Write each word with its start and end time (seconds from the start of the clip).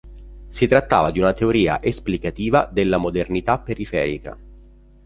Si 0.47 0.65
trattava 0.65 1.11
di 1.11 1.19
una 1.19 1.31
teoria 1.31 1.79
esplicativa 1.79 2.67
della 2.73 2.97
modernità 2.97 3.59
periferica. 3.59 4.35